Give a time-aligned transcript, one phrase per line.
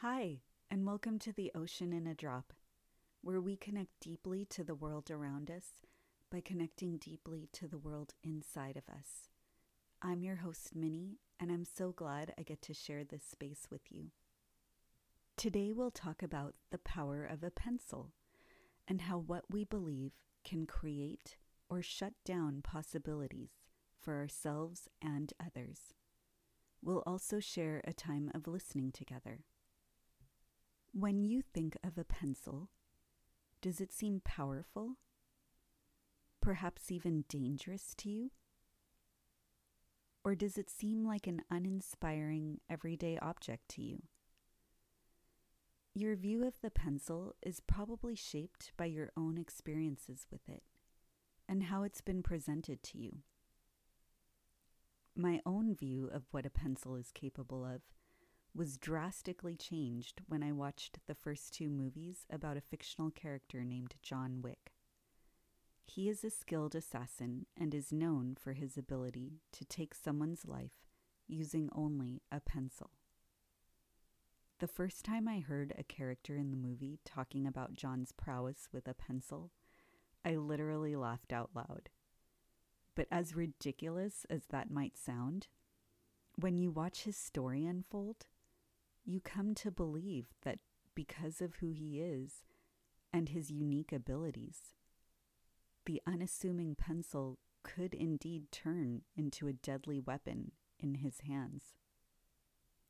[0.00, 2.52] Hi, and welcome to the Ocean in a Drop,
[3.22, 5.86] where we connect deeply to the world around us
[6.30, 9.30] by connecting deeply to the world inside of us.
[10.02, 13.90] I'm your host, Minnie, and I'm so glad I get to share this space with
[13.90, 14.10] you.
[15.34, 18.12] Today, we'll talk about the power of a pencil
[18.86, 20.12] and how what we believe
[20.44, 21.38] can create
[21.70, 23.52] or shut down possibilities
[23.98, 25.94] for ourselves and others.
[26.82, 29.40] We'll also share a time of listening together.
[30.98, 32.70] When you think of a pencil,
[33.60, 34.94] does it seem powerful?
[36.40, 38.30] Perhaps even dangerous to you?
[40.24, 44.04] Or does it seem like an uninspiring, everyday object to you?
[45.92, 50.62] Your view of the pencil is probably shaped by your own experiences with it
[51.46, 53.18] and how it's been presented to you.
[55.14, 57.82] My own view of what a pencil is capable of
[58.56, 63.96] was drastically changed when I watched the first two movies about a fictional character named
[64.02, 64.72] John Wick.
[65.84, 70.86] He is a skilled assassin and is known for his ability to take someone's life
[71.28, 72.90] using only a pencil.
[74.58, 78.88] The first time I heard a character in the movie talking about John's prowess with
[78.88, 79.50] a pencil,
[80.24, 81.90] I literally laughed out loud.
[82.94, 85.48] But as ridiculous as that might sound,
[86.36, 88.24] when you watch his story unfold,
[89.06, 90.58] you come to believe that
[90.94, 92.44] because of who he is
[93.12, 94.74] and his unique abilities,
[95.86, 101.74] the unassuming pencil could indeed turn into a deadly weapon in his hands.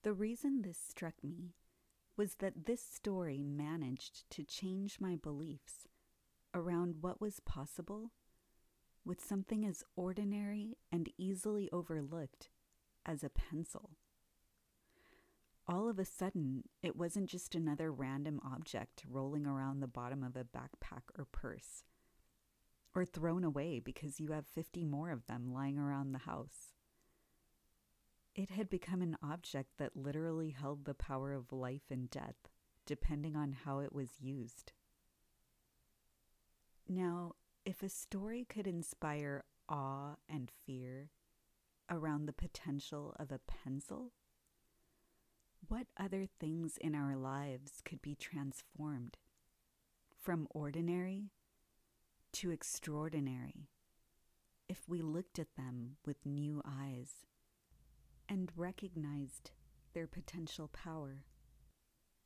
[0.02, 1.54] The reason this struck me
[2.16, 5.86] was that this story managed to change my beliefs
[6.54, 8.12] around what was possible
[9.04, 12.48] with something as ordinary and easily overlooked
[13.04, 13.90] as a pencil.
[15.68, 20.36] All of a sudden, it wasn't just another random object rolling around the bottom of
[20.36, 21.82] a backpack or purse,
[22.94, 26.72] or thrown away because you have 50 more of them lying around the house.
[28.36, 32.36] It had become an object that literally held the power of life and death,
[32.84, 34.72] depending on how it was used.
[36.88, 37.32] Now,
[37.64, 41.10] if a story could inspire awe and fear
[41.90, 44.12] around the potential of a pencil,
[45.68, 49.16] what other things in our lives could be transformed
[50.20, 51.30] from ordinary
[52.32, 53.68] to extraordinary
[54.68, 57.26] if we looked at them with new eyes
[58.28, 59.50] and recognized
[59.94, 61.24] their potential power?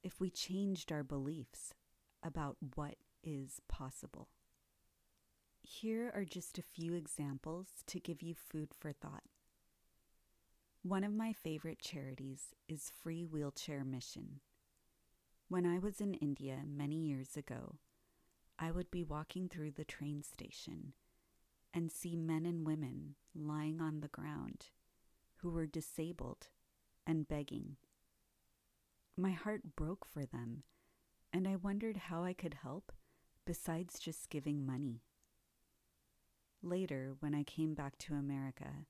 [0.03, 1.75] If we changed our beliefs
[2.23, 4.29] about what is possible?
[5.63, 9.25] Here are just a few examples to give you food for thought.
[10.83, 14.41] One of my favorite charities is Free Wheelchair Mission.
[15.47, 17.77] When I was in India many years ago,
[18.59, 20.95] I would be walking through the train station
[21.75, 24.69] and see men and women lying on the ground
[25.43, 26.49] who were disabled
[27.07, 27.77] and begging.
[29.19, 30.63] My heart broke for them,
[31.31, 32.91] and I wondered how I could help
[33.47, 35.03] besides just giving money.
[36.63, 38.87] Later, when I came back to America,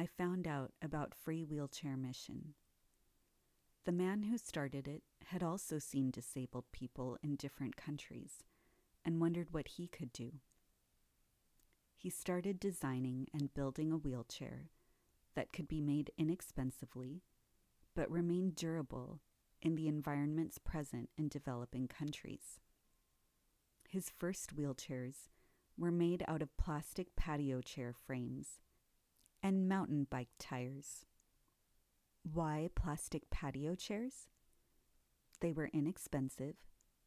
[0.00, 2.54] I found out about Free Wheelchair Mission.
[3.84, 8.42] The man who started it had also seen disabled people in different countries
[9.04, 10.36] and wondered what he could do.
[11.98, 14.70] He started designing and building a wheelchair
[15.34, 17.20] that could be made inexpensively
[17.94, 19.20] but remain durable
[19.60, 22.58] in the environments present in developing countries.
[23.86, 25.28] His first wheelchairs
[25.76, 28.60] were made out of plastic patio chair frames
[29.42, 31.06] and mountain bike tires.
[32.22, 34.28] Why plastic patio chairs?
[35.40, 36.56] They were inexpensive,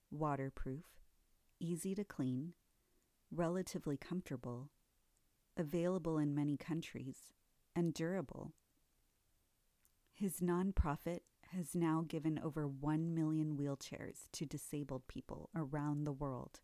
[0.09, 0.85] waterproof,
[1.59, 2.53] easy to clean,
[3.31, 4.69] relatively comfortable,
[5.55, 7.33] available in many countries,
[7.75, 8.53] and durable.
[10.11, 11.19] His nonprofit
[11.51, 16.61] has now given over 1 million wheelchairs to disabled people around the world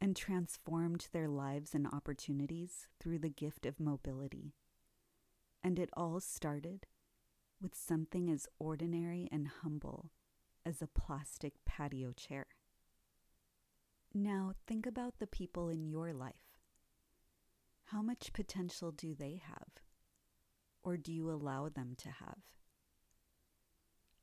[0.00, 4.54] and transformed their lives and opportunities through the gift of mobility.
[5.64, 6.86] And it all started
[7.60, 10.10] with something as ordinary and humble
[10.66, 12.46] as a plastic patio chair.
[14.14, 16.34] Now, think about the people in your life.
[17.86, 19.68] How much potential do they have?
[20.82, 22.38] Or do you allow them to have?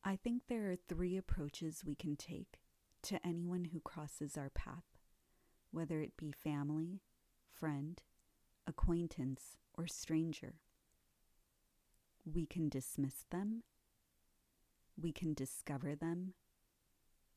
[0.03, 2.59] I think there are three approaches we can take
[3.03, 4.83] to anyone who crosses our path
[5.71, 7.01] whether it be family,
[7.53, 8.01] friend,
[8.67, 10.55] acquaintance, or stranger.
[12.31, 13.63] We can dismiss them,
[15.01, 16.33] we can discover them,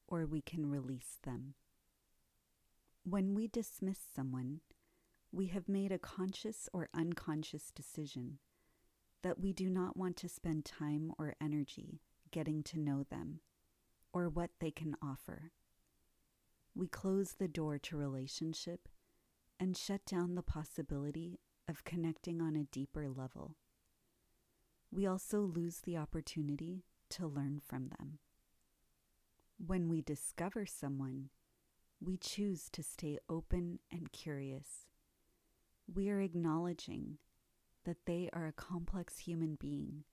[0.07, 1.55] or we can release them.
[3.05, 4.61] When we dismiss someone,
[5.31, 8.39] we have made a conscious or unconscious decision
[9.23, 13.41] that we do not want to spend time or energy getting to know them
[14.13, 15.53] or what they can offer.
[16.75, 18.89] We close the door to relationship
[19.59, 23.57] and shut down the possibility of connecting on a deeper level.
[24.95, 28.19] We also lose the opportunity to learn from them.
[29.65, 31.31] When we discover someone,
[31.99, 34.87] we choose to stay open and curious.
[35.93, 37.19] We are acknowledging
[37.85, 40.05] that they are a complex human being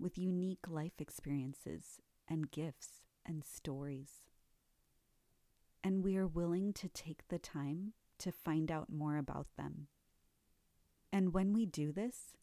[0.00, 4.22] with unique life experiences and gifts and stories.
[5.84, 9.86] And we are willing to take the time to find out more about them.
[11.12, 12.34] And when we do this,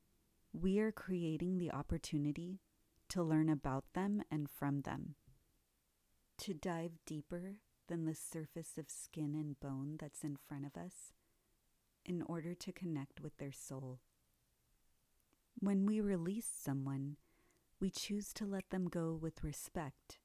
[0.62, 2.60] we are creating the opportunity
[3.10, 5.16] to learn about them and from them,
[6.38, 7.56] to dive deeper
[7.88, 11.14] than the surface of skin and bone that's in front of us
[12.06, 14.00] in order to connect with their soul.
[15.60, 17.18] When we release someone,
[17.80, 20.20] we choose to let them go with respect.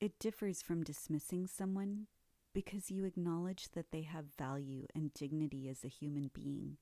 [0.00, 2.06] It differs from dismissing someone
[2.52, 6.76] because you acknowledge that they have value and dignity as a human being,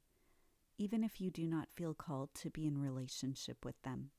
[0.79, 4.11] even if you do not feel called to be in relationship with them.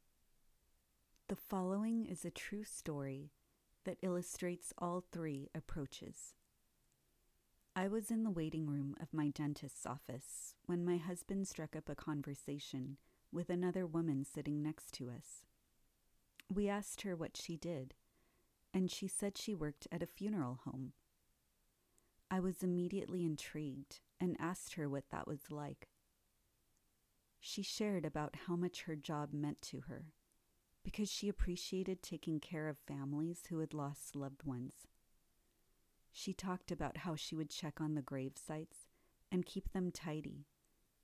[1.30, 3.32] The following is a true story
[3.86, 6.34] that illustrates all three approaches.
[7.76, 11.88] I was in the waiting room of my dentist's office when my husband struck up
[11.88, 12.98] a conversation
[13.32, 15.46] with another woman sitting next to us.
[16.54, 17.94] We asked her what she did,
[18.74, 20.94] and she said she worked at a funeral home.
[22.30, 25.88] I was immediately intrigued and asked her what that was like.
[27.40, 30.06] She shared about how much her job meant to her
[30.84, 34.88] because she appreciated taking care of families who had lost loved ones.
[36.12, 38.88] She talked about how she would check on the grave sites
[39.32, 40.48] and keep them tidy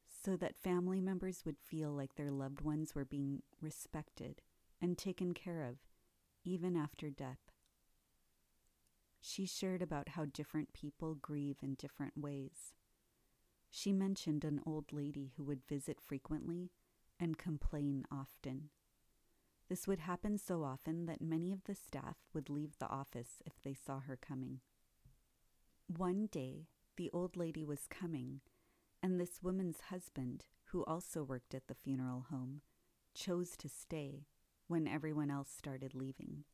[0.05, 4.41] so that family members would feel like their loved ones were being respected
[4.81, 5.77] and taken care of
[6.43, 7.51] even after death.
[9.21, 12.73] She shared about how different people grieve in different ways.
[13.77, 16.71] She mentioned an old lady who would visit frequently
[17.19, 18.69] and complain often.
[19.67, 23.61] This would happen so often that many of the staff would leave the office if
[23.61, 24.61] they saw her coming.
[25.87, 28.39] One day, the old lady was coming,
[29.03, 32.61] and this woman's husband, who also worked at the funeral home,
[33.13, 34.27] chose to stay
[34.67, 36.45] when everyone else started leaving.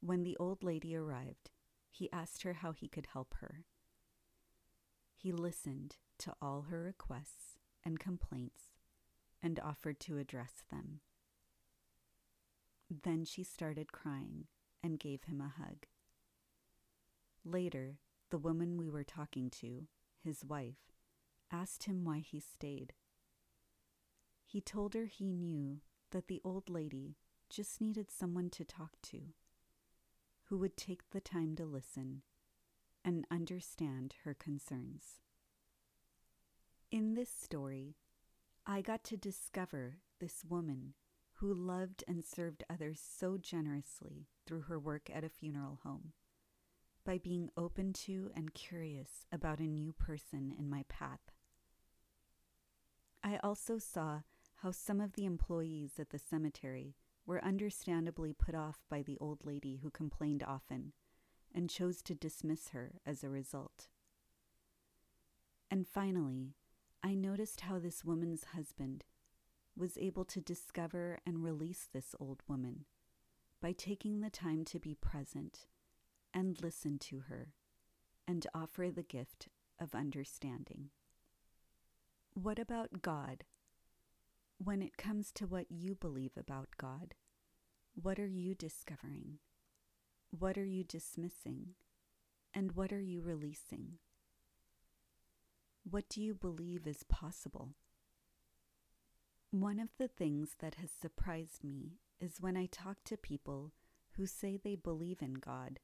[0.00, 1.50] When the old lady arrived,
[1.90, 3.66] he asked her how he could help her.
[5.24, 8.64] He listened to all her requests and complaints
[9.42, 11.00] and offered to address them.
[12.90, 14.48] Then she started crying
[14.82, 15.86] and gave him a hug.
[17.42, 19.86] Later, the woman we were talking to,
[20.22, 20.92] his wife,
[21.50, 22.92] asked him why he stayed.
[24.44, 25.80] He told her he knew
[26.10, 27.16] that the old lady
[27.48, 29.32] just needed someone to talk to,
[30.50, 32.24] who would take the time to listen
[33.04, 35.20] and understand her concerns.
[36.90, 37.96] In this story,
[38.66, 40.94] I got to discover this woman
[41.34, 46.12] who loved and served others so generously through her work at a funeral home
[47.04, 51.32] by being open to and curious about a new person in my path.
[53.22, 54.20] I also saw
[54.56, 56.94] how some of the employees at the cemetery
[57.26, 60.92] were understandably put off by the old lady who complained often
[61.54, 63.88] and chose to dismiss her as a result.
[65.70, 66.56] And finally,
[67.02, 69.04] I noticed how this woman's husband
[69.76, 72.86] was able to discover and release this old woman
[73.60, 75.66] by taking the time to be present
[76.32, 77.54] and listen to her
[78.26, 79.48] and offer the gift
[79.80, 80.90] of understanding.
[82.34, 83.44] What about God?
[84.58, 87.14] When it comes to what you believe about God,
[87.94, 89.38] what are you discovering?
[90.36, 91.74] What are you dismissing?
[92.52, 93.98] And what are you releasing?
[95.88, 97.74] What do you believe is possible?
[99.52, 103.74] One of the things that has surprised me is when I talk to people
[104.16, 105.78] who say they believe in God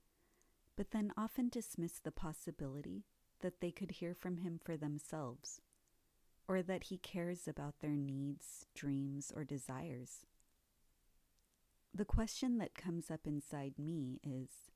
[0.77, 3.05] but then often dismiss the possibility
[3.43, 5.61] that they could hear from him for themselves,
[6.49, 10.25] or that he cares about their needs, dreams, or desires.
[11.95, 14.71] The question that comes up inside me is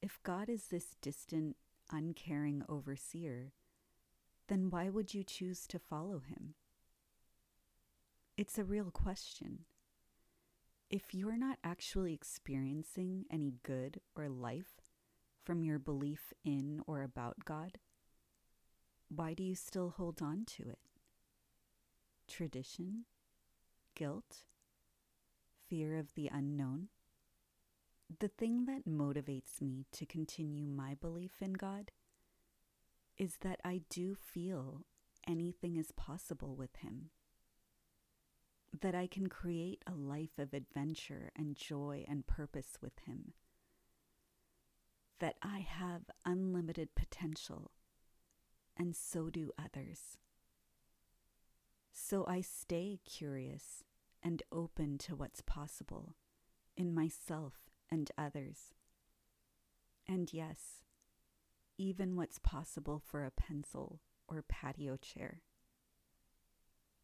[0.00, 1.56] if God is this distant,
[1.90, 3.52] uncaring overseer,
[4.48, 6.54] then why would you choose to follow him?
[8.36, 9.66] It's a real question.
[10.92, 14.82] if you're not actually experiencing any good or life
[15.42, 17.78] from your belief in or about God,
[19.08, 20.78] why do you still hold on to it?
[22.28, 23.06] Tradition?
[23.94, 24.44] Guilt?
[25.72, 26.88] Fear of the unknown?
[28.20, 31.92] The thing that motivates me to continue my belief in God
[33.16, 34.84] is that I do feel
[35.26, 37.08] anything is possible with Him.
[38.82, 43.32] That I can create a life of adventure and joy and purpose with Him.
[45.20, 47.70] That I have unlimited potential,
[48.76, 50.18] and so do others.
[51.94, 53.84] So I stay curious
[54.22, 56.14] and open to what's possible
[56.76, 57.54] in myself
[57.90, 58.74] and others.
[60.08, 60.82] And yes,
[61.78, 65.42] even what's possible for a pencil or patio chair.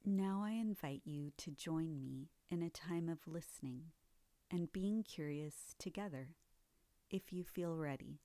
[0.04, 3.92] Now I invite you to join me in a time of listening
[4.50, 6.28] and being curious together
[7.10, 8.20] if you feel ready.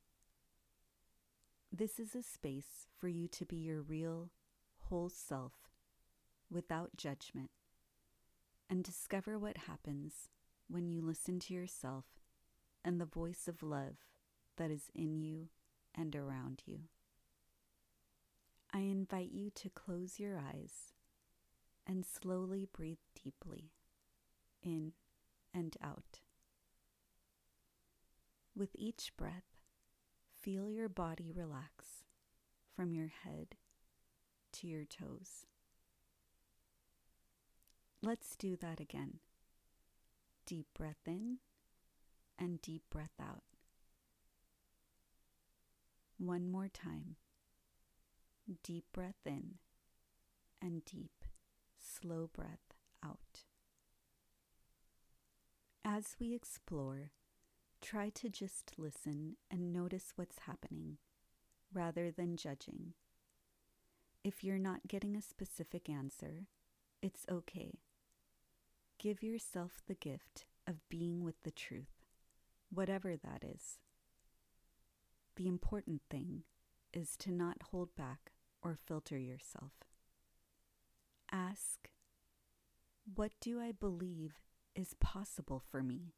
[1.71, 4.29] This is a space for you to be your real,
[4.89, 5.53] whole self
[6.50, 7.50] without judgment
[8.74, 10.30] and discover what happens
[10.68, 12.06] when you listen to yourself
[12.84, 13.98] and the voice of love
[14.58, 15.50] that is in you
[15.94, 16.80] and around you.
[18.74, 20.92] I invite you to close your eyes
[21.86, 23.74] and slowly breathe deeply
[24.63, 24.94] in
[25.53, 26.22] and out.
[28.56, 29.60] With each breath,
[30.42, 32.06] feel your body relax
[32.75, 33.50] from your head
[34.53, 35.46] to your toes.
[38.05, 39.19] Let's do that again.
[40.45, 41.38] Deep breath in
[42.38, 43.43] and deep breath out.
[46.17, 47.15] One more time.
[48.62, 49.53] Deep breath in
[50.62, 51.24] and deep,
[51.79, 53.45] slow breath out.
[55.86, 57.12] As we explore,
[57.81, 60.98] try to just listen and notice what's happening
[61.74, 62.95] rather than judging.
[64.25, 66.48] If you're not getting a specific answer,
[67.01, 67.79] it's okay.
[69.00, 72.05] Give yourself the gift of being with the truth,
[72.69, 73.79] whatever that is.
[75.35, 76.43] The important thing
[76.93, 78.31] is to not hold back
[78.62, 79.73] or filter yourself.
[81.31, 81.89] Ask,
[83.13, 84.35] What do I believe
[84.75, 86.13] is possible for me?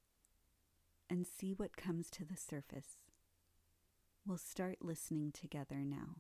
[1.09, 2.97] And see what comes to the surface.
[4.25, 6.17] We'll start listening together now.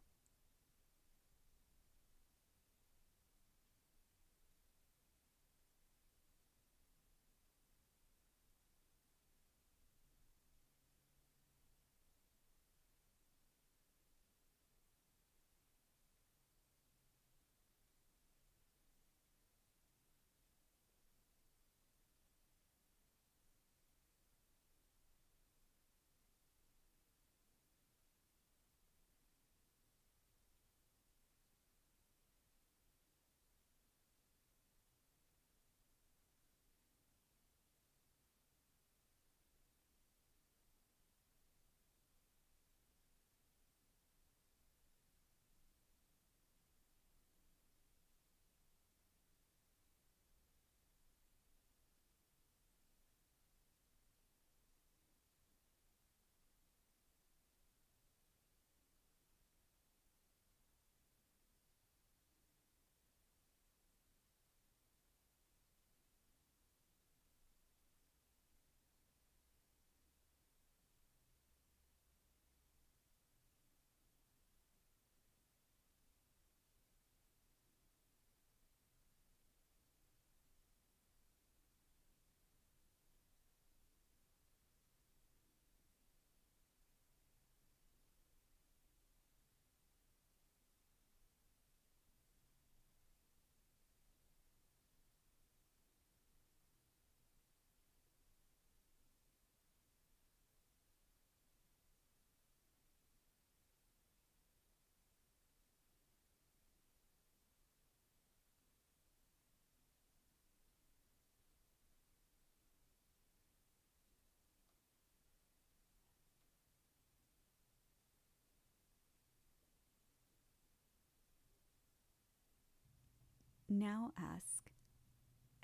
[123.75, 124.71] Now ask,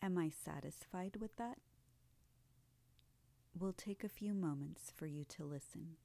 [0.02, 1.60] Am I satisfied with that?
[3.58, 5.96] We'll take a few moments for you to listen.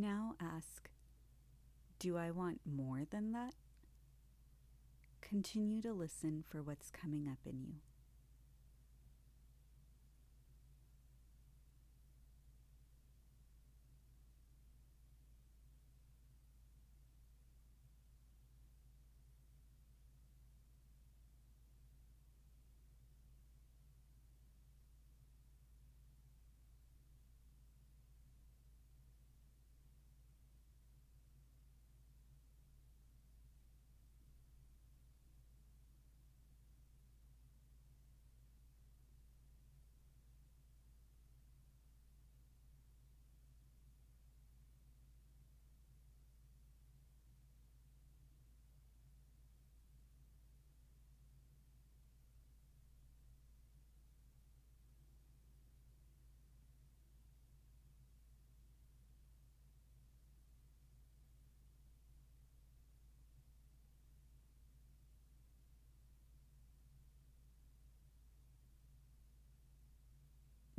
[0.00, 0.88] Now ask,
[1.98, 3.54] do I want more than that?
[5.20, 7.74] Continue to listen for what's coming up in you.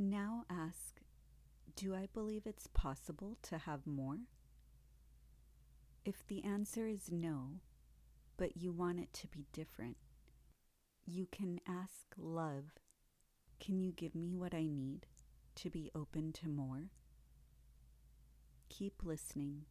[0.02, 1.02] Now ask
[1.76, 4.20] Do I believe it's possible to have more?
[6.06, 7.60] If the answer is no,
[8.38, 9.98] but you want it to be different,
[11.04, 12.78] you can ask love
[13.60, 15.06] Can you give me what I need
[15.56, 16.88] to be open to more?
[18.70, 19.66] Keep listening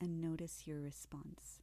[0.00, 1.60] and notice your response.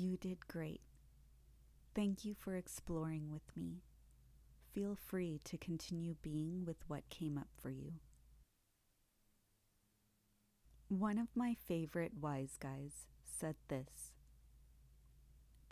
[0.00, 0.80] You did great.
[1.92, 3.82] Thank you for exploring with me.
[4.72, 7.94] Feel free to continue being with what came up for you.
[10.86, 14.12] One of my favorite wise guys said this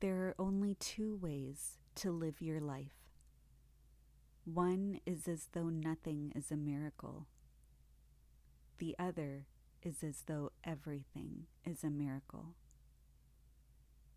[0.00, 2.98] There are only two ways to live your life.
[4.44, 7.28] One is as though nothing is a miracle,
[8.78, 9.46] the other
[9.82, 12.56] is as though everything is a miracle.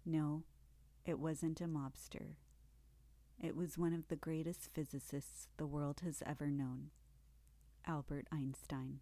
[0.06, 0.44] No,
[1.06, 2.36] it wasn't a mobster.
[3.40, 6.90] It was one of the greatest physicists the world has ever known,
[7.86, 9.00] Albert Einstein.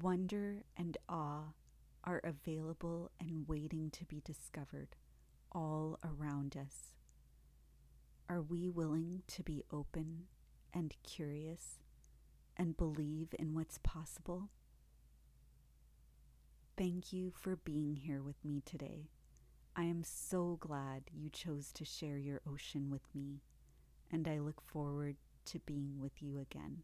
[0.00, 1.52] Wonder and awe
[2.04, 4.96] are available and waiting to be discovered
[5.52, 6.92] all around us.
[8.28, 10.26] Are we willing to be open
[10.72, 11.80] and curious
[12.56, 14.50] and believe in what's possible?
[16.80, 19.10] Thank you for being here with me today.
[19.76, 23.42] I am so glad you chose to share your ocean with me,
[24.10, 26.78] and I look forward to being with you again.